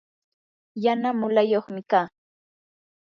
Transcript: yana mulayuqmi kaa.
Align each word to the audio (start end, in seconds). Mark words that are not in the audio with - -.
yana 0.83 1.09
mulayuqmi 1.19 1.81
kaa. 1.91 2.07